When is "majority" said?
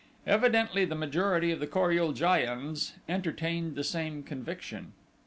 0.95-1.51